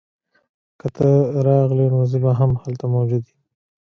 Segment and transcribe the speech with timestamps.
[0.79, 1.09] که ته
[1.47, 3.35] راغلې نو زه به هم هلته موجود یم